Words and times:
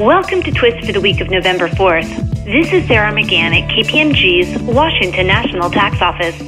Welcome 0.00 0.40
to 0.44 0.50
Twist 0.50 0.86
for 0.86 0.92
the 0.92 1.00
week 1.02 1.20
of 1.20 1.28
November 1.28 1.68
4th. 1.68 2.08
This 2.46 2.72
is 2.72 2.88
Sarah 2.88 3.12
McGahan 3.12 3.52
at 3.52 3.68
KPMG's 3.68 4.62
Washington 4.62 5.26
National 5.26 5.68
Tax 5.68 6.00
Office. 6.00 6.40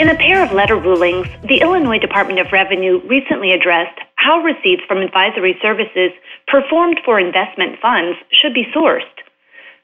In 0.00 0.08
a 0.08 0.16
pair 0.16 0.42
of 0.42 0.52
letter 0.52 0.78
rulings, 0.78 1.26
the 1.46 1.60
Illinois 1.60 1.98
Department 1.98 2.40
of 2.40 2.50
Revenue 2.50 3.06
recently 3.06 3.52
addressed 3.52 4.00
how 4.14 4.40
receipts 4.40 4.84
from 4.88 5.02
advisory 5.04 5.58
services 5.60 6.12
performed 6.48 6.98
for 7.04 7.20
investment 7.20 7.78
funds 7.82 8.16
should 8.30 8.54
be 8.54 8.64
sourced. 8.74 9.04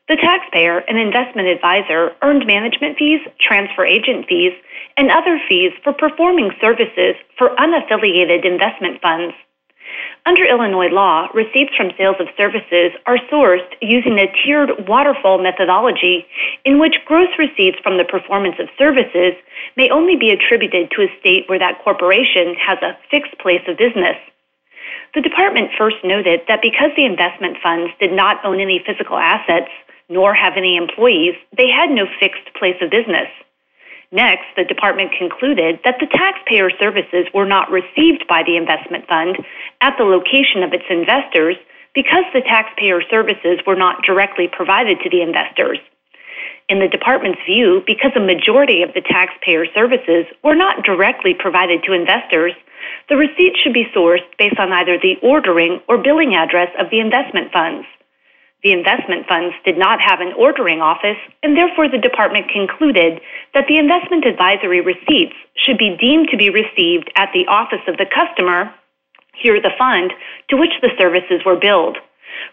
The 0.08 0.16
taxpayer 0.16 0.78
and 0.88 0.96
investment 0.96 1.46
advisor 1.48 2.16
earned 2.22 2.46
management 2.46 2.96
fees, 2.96 3.20
transfer 3.38 3.84
agent 3.84 4.24
fees, 4.30 4.54
and 4.96 5.10
other 5.10 5.38
fees 5.46 5.72
for 5.84 5.92
performing 5.92 6.52
services 6.58 7.16
for 7.36 7.54
unaffiliated 7.56 8.46
investment 8.46 9.02
funds. 9.02 9.34
Under 10.28 10.44
Illinois 10.44 10.90
law, 10.92 11.28
receipts 11.32 11.74
from 11.74 11.90
sales 11.96 12.16
of 12.20 12.28
services 12.36 12.92
are 13.06 13.16
sourced 13.32 13.64
using 13.80 14.18
a 14.18 14.30
tiered 14.44 14.86
waterfall 14.86 15.38
methodology 15.38 16.26
in 16.66 16.78
which 16.78 17.00
gross 17.06 17.30
receipts 17.38 17.78
from 17.82 17.96
the 17.96 18.04
performance 18.04 18.56
of 18.60 18.68
services 18.76 19.32
may 19.78 19.88
only 19.88 20.16
be 20.16 20.28
attributed 20.28 20.90
to 20.90 21.00
a 21.00 21.18
state 21.18 21.48
where 21.48 21.58
that 21.58 21.82
corporation 21.82 22.54
has 22.60 22.76
a 22.82 22.92
fixed 23.10 23.38
place 23.38 23.62
of 23.66 23.78
business. 23.78 24.20
The 25.14 25.22
department 25.22 25.70
first 25.78 25.96
noted 26.04 26.42
that 26.46 26.60
because 26.60 26.90
the 26.94 27.06
investment 27.06 27.56
funds 27.62 27.90
did 27.98 28.12
not 28.12 28.44
own 28.44 28.60
any 28.60 28.84
physical 28.84 29.16
assets, 29.16 29.72
nor 30.10 30.34
have 30.34 30.58
any 30.58 30.76
employees, 30.76 31.36
they 31.56 31.70
had 31.70 31.88
no 31.88 32.04
fixed 32.20 32.52
place 32.52 32.76
of 32.82 32.90
business. 32.90 33.32
Next, 34.10 34.46
the 34.56 34.64
department 34.64 35.12
concluded 35.12 35.80
that 35.84 35.96
the 36.00 36.06
taxpayer 36.06 36.70
services 36.80 37.26
were 37.34 37.44
not 37.44 37.70
received 37.70 38.24
by 38.26 38.42
the 38.42 38.56
investment 38.56 39.06
fund 39.06 39.36
at 39.82 39.96
the 39.98 40.04
location 40.04 40.62
of 40.62 40.72
its 40.72 40.88
investors 40.88 41.56
because 41.94 42.24
the 42.32 42.40
taxpayer 42.40 43.02
services 43.10 43.60
were 43.66 43.76
not 43.76 44.02
directly 44.04 44.48
provided 44.48 44.98
to 45.00 45.10
the 45.10 45.20
investors. 45.20 45.78
In 46.68 46.80
the 46.80 46.88
department's 46.88 47.40
view, 47.44 47.82
because 47.86 48.12
a 48.16 48.20
majority 48.20 48.82
of 48.82 48.94
the 48.94 49.00
taxpayer 49.00 49.66
services 49.74 50.24
were 50.42 50.54
not 50.54 50.84
directly 50.84 51.34
provided 51.34 51.82
to 51.84 51.92
investors, 51.92 52.52
the 53.08 53.16
receipts 53.16 53.60
should 53.60 53.72
be 53.72 53.88
sourced 53.94 54.24
based 54.38 54.58
on 54.58 54.72
either 54.72 54.98
the 54.98 55.16
ordering 55.22 55.80
or 55.88 55.98
billing 55.98 56.34
address 56.34 56.68
of 56.78 56.90
the 56.90 57.00
investment 57.00 57.52
funds. 57.52 57.86
The 58.62 58.72
investment 58.72 59.26
funds 59.28 59.54
did 59.64 59.78
not 59.78 60.00
have 60.00 60.20
an 60.20 60.32
ordering 60.36 60.80
office, 60.80 61.18
and 61.42 61.56
therefore 61.56 61.88
the 61.88 61.98
department 61.98 62.50
concluded 62.50 63.20
that 63.54 63.66
the 63.68 63.78
investment 63.78 64.26
advisory 64.26 64.80
receipts 64.80 65.36
should 65.54 65.78
be 65.78 65.96
deemed 66.00 66.28
to 66.30 66.36
be 66.36 66.50
received 66.50 67.10
at 67.14 67.30
the 67.32 67.46
office 67.46 67.86
of 67.86 67.98
the 67.98 68.06
customer, 68.06 68.74
here 69.34 69.60
the 69.62 69.70
fund, 69.78 70.12
to 70.50 70.56
which 70.56 70.74
the 70.82 70.90
services 70.98 71.40
were 71.46 71.56
billed. 71.56 71.98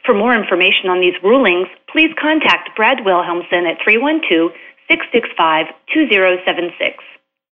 For 0.05 0.13
more 0.13 0.35
information 0.35 0.89
on 0.89 1.01
these 1.01 1.17
rulings, 1.23 1.67
please 1.91 2.13
contact 2.21 2.75
Brad 2.75 2.99
Wilhelmsen 3.03 3.65
at 3.65 3.81
312 3.83 4.51
665 4.87 5.65
2076. 5.91 7.03